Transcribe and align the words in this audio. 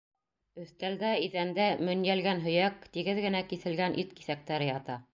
Өҫтәлдә, 0.63 1.11
иҙәндә 1.25 1.69
мөнйәлгән 1.89 2.43
һөйәк, 2.49 2.91
тигеҙ 2.97 3.25
генә 3.29 3.47
киҫелгән 3.53 4.03
ит 4.07 4.21
киҫәктәре 4.21 4.77
ята. 4.77 5.03